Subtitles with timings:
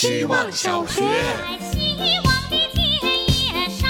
[0.00, 1.02] 希望小学。
[1.02, 2.88] 希望的田
[3.28, 3.86] 野上。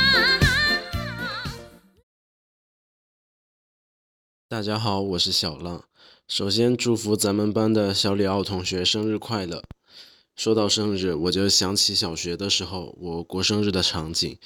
[4.48, 5.84] 大家好，我是小浪。
[6.26, 9.62] 首先祝福咱们班的小李奥同学生日快乐。
[10.34, 14.36] 说到生日，我就想起小学的时候我过生日的场景。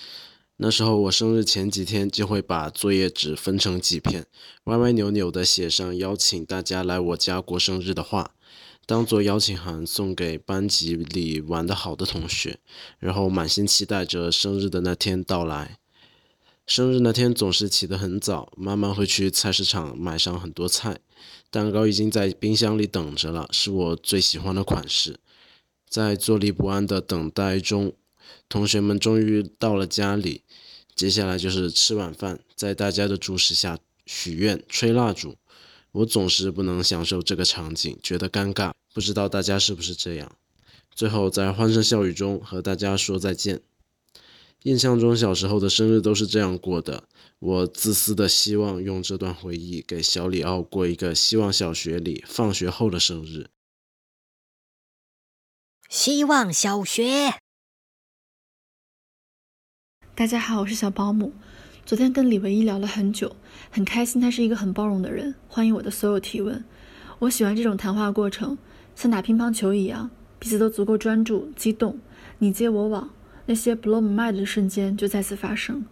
[0.58, 4.26] 那时候我生日前几天就会把作业纸分成几片，
[4.64, 8.33] 歪歪扭扭的写上邀请大家来我家过生日的话，
[8.86, 12.58] 当做邀请函送给班级里玩得好的同学，
[12.98, 15.78] 然后满心期待着生日的那天到来。
[16.66, 20.98] 生日那天总是起得很早，妈妈会去菜市场买上很多菜，
[21.50, 25.18] 蛋糕已经在冰箱里等着了，是我最喜欢的款式。
[25.88, 27.92] 在坐立不安的等待中，
[28.48, 30.42] 同学们终于到了家里，
[30.94, 35.36] 接下来就是吃晚饭，在大家的注视下许愿、吹蜡烛。
[35.94, 40.36] 我总是不能享受这个场景，觉得尴尬，不知道大家是不是这样。
[40.90, 43.62] 最后在欢声笑语中和大家说再见。
[44.64, 47.06] 印象中小时候的生日都是这样过的，
[47.38, 53.50] 我自私的希望用这段回忆给小里奥过一个希望小学里放学后的生日。
[55.88, 57.38] 希望小学。
[60.16, 61.34] 大家好，我是小保姆。
[61.86, 63.36] 昨天跟李唯一聊了很久，
[63.70, 66.64] 很开心，他是一个很包容的人，欢迎我的所有提问。
[67.18, 68.56] 我喜欢这种谈话过程，
[68.96, 71.98] 像打乒乓球一样，彼此都足够专注、激动，
[72.38, 73.10] 你接我往，
[73.44, 75.84] 那些 blow my mind 的瞬间就再次发生。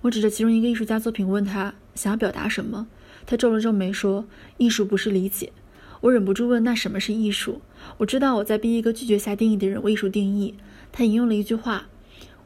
[0.00, 2.88] 我指着其中一个艺术家作品问他想要表达什么，
[3.24, 4.24] 他皱了皱眉说
[4.58, 5.52] ：“艺术不是理解。”
[6.02, 7.60] 我忍不住问：“那什么是艺术？”
[7.98, 10.56] 我知道我在逼一个拒绝下定义的人为艺术定义。
[10.90, 11.86] 他引用了一句话。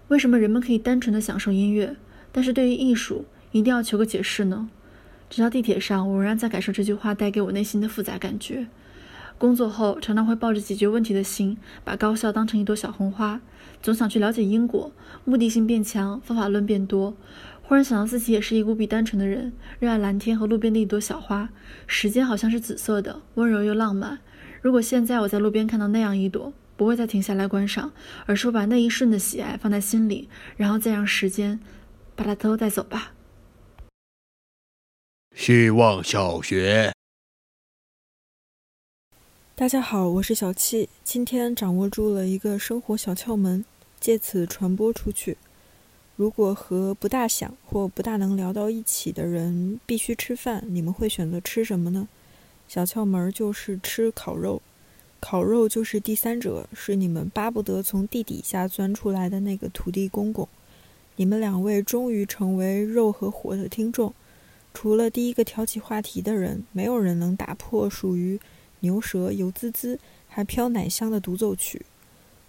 [0.09, 1.97] 为什么人们可以单纯的享受音乐，
[2.35, 4.69] 但是对于艺术一定要求个解释呢？
[5.31, 8.67] 直到地铁上，我仍然在感受这句话带给我内心的复杂感觉。
[9.39, 13.41] 工作后，常常会抱着解决问题的心，把高校当成一朵小红花，
[13.81, 14.91] 总想去了解因果，
[15.25, 17.17] 目的性变强，方法论变多。
[17.63, 21.49] 忽然想到自己也是一个无比单纯的人，热爱蓝天和路边的一朵小花。
[21.87, 24.19] 时间好像是紫色的，温柔又浪漫。
[24.61, 27.93] 如果现在我在路边看到那样一朵，不会再停下来观赏，
[28.27, 31.59] 而是会把那一瞬的喜爱放在心里，然后再让时间
[32.17, 33.13] 把它都带走吧。
[35.35, 36.93] 希望小学。
[39.57, 43.65] 大家好，我是小七，今天掌握住了一个生活小窍门，
[44.01, 45.37] 借此传播出去。
[46.17, 52.09] 如果和不大想或不大能聊到一起的人必须吃饭，你们会选择吃什么呢？
[52.69, 54.63] 小窍门就是吃烤肉。
[55.21, 60.49] 烤肉就是第三者，是你们巴不得从地底下钻出来的那个土地公公。
[61.17, 64.13] 你们两位终于成为肉和火的听众。
[64.73, 68.41] 除了第一个挑起话题的人，没有人能打破属于
[68.81, 69.99] 牛舌油滋滋
[70.29, 71.87] 还飘奶香的独奏曲。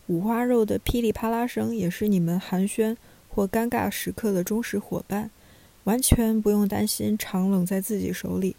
[0.07, 2.97] 五花肉的噼里啪啦声也是你们寒暄
[3.29, 5.29] 或尴尬时刻的忠实伙伴，
[5.83, 8.55] 完全不用担心肠冷在自己手里，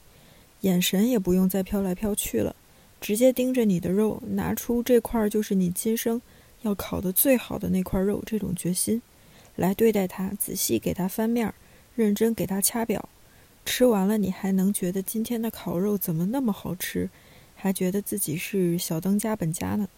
[0.60, 2.54] 眼神也不用再飘来飘去了。
[3.00, 6.22] 直接盯着你的肉，拿出这块就是你今生
[6.62, 9.02] 要烤的最好的那块肉，这种决心
[9.56, 11.52] 来对待它，仔细给它翻面，
[11.94, 13.08] 认真给它掐表。
[13.64, 17.10] 吃完了，你还能觉得今天的烤肉怎么那么好吃，
[17.56, 19.88] 还觉得自己是小当家本家呢。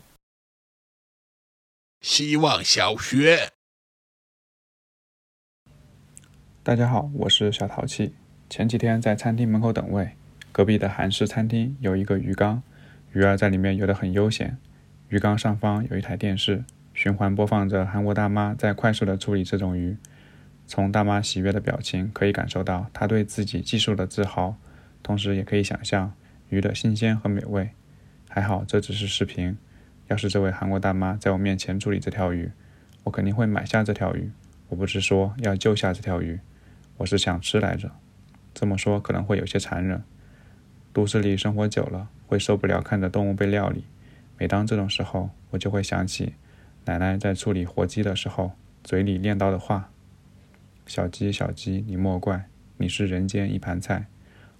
[2.00, 3.50] 希望小学。
[6.62, 8.14] 大家好，我是小淘气。
[8.48, 10.12] 前几天在餐厅门口等位，
[10.52, 12.62] 隔壁的韩式餐厅有一个鱼缸。
[13.12, 14.56] 鱼儿在里面游得很悠闲，
[15.08, 16.64] 鱼缸上方有一台电视，
[16.98, 19.96] 循环播放着韩国大妈在快速地处理这种鱼。
[20.66, 24.56] 从大妈喜悦的表情可以感受到她对自己技术的自豪，
[25.00, 26.12] 同时也可以想象
[26.48, 27.70] 鱼的新鲜和美味。
[28.28, 29.56] 还好这只是视频，
[30.08, 32.50] 要是这位韩国大妈在我面前处理这条鱼，
[33.04, 34.32] 我肯定会买下这条鱼。
[34.68, 36.40] 我不是说要救下这条鱼，
[36.96, 37.92] 我是想吃来着。
[38.52, 40.02] 这么说可能会有些残忍。
[40.92, 43.84] 都市里生活久了，会受不了看着动物被料理。
[44.36, 46.34] 每当这种时候，我就会想起
[46.88, 48.52] 奶奶在处理活鸡的时候
[48.82, 49.92] 嘴里念叨的话
[50.88, 52.48] ：“小鸡，小鸡，你莫怪，
[52.78, 54.06] 你是人间一盘菜。”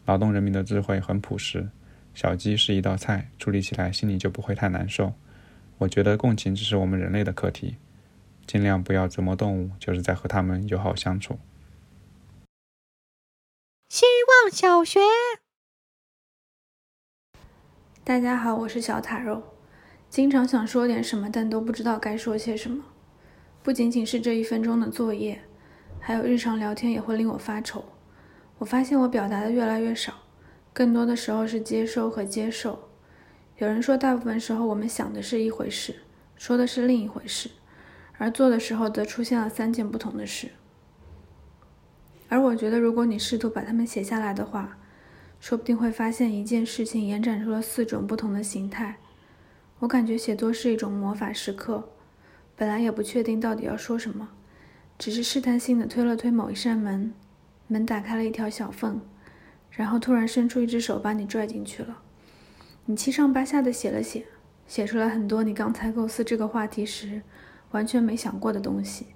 [0.05, 1.71] 劳动人民的智慧很朴实，
[2.13, 5.15] 小鸡是一道菜，处理起来心里就不会太难受。
[5.79, 7.79] 我觉得共情只是我们人类的课题，
[8.47, 11.39] 尽量不要折磨动物，就是在和它们友好相处。
[13.89, 14.05] 希
[14.45, 15.01] 望小学。
[18.05, 19.58] 大家好，我是小塔肉。
[20.19, 22.83] 经常想说点什么，但都不知道该说些什么。
[23.63, 25.41] 不仅仅是这一分钟的作业，
[26.01, 27.85] 还有日常聊天也会令我发愁。
[28.59, 30.13] 我发现我表达的越来越少，
[30.73, 32.89] 更多的时候是接收和接受。
[33.59, 35.95] 有人说，大部分时候我们想的是一回事，
[36.35, 37.49] 说的是另一回事，
[38.17, 40.49] 而做的时候则出现了三件不同的事。
[42.29, 44.79] 而我觉得，如果你试图把它们写下来的话，
[45.39, 48.97] 说不定会发现一件事情延展出了四种不同的形态。
[49.81, 51.89] 我感觉写作是一种魔法时刻，
[52.57, 54.29] 本来也不确定到底要说什么，
[54.99, 57.13] 只是试探性的推了推某一扇门，
[57.69, 59.01] 门打开了一条小缝，
[59.71, 62.03] 然后突然伸出一只手把你拽进去了。
[62.87, 64.27] 你七上八下的写了写。
[64.67, 67.23] 写出来很多你刚才构思这个话题时
[67.71, 69.07] 完全没想过的东西，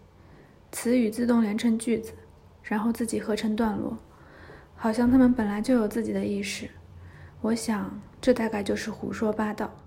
[0.70, 2.12] 词语自动连成句子，
[2.62, 3.99] 然后自己合成段落，
[4.75, 6.70] 好像他们本来就有自己的意识。
[7.43, 9.81] 我想，这大概就是胡说八道。